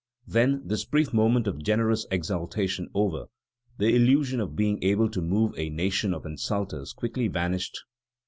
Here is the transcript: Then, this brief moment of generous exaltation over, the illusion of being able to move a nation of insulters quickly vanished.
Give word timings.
Then, 0.25 0.63
this 0.65 0.83
brief 0.83 1.13
moment 1.13 1.45
of 1.45 1.61
generous 1.61 2.07
exaltation 2.09 2.89
over, 2.95 3.25
the 3.77 3.95
illusion 3.95 4.39
of 4.39 4.55
being 4.55 4.81
able 4.81 5.11
to 5.11 5.21
move 5.21 5.53
a 5.59 5.69
nation 5.69 6.11
of 6.11 6.25
insulters 6.25 6.91
quickly 6.91 7.27
vanished. 7.27 7.77